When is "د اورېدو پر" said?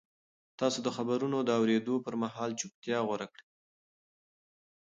1.43-2.13